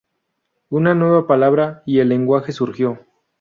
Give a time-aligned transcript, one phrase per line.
[0.71, 3.05] Una nueva Palabra y el Lenguaje surgió.